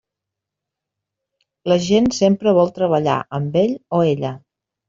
[1.71, 4.37] La gent sempre vol treballar amb ell o ella.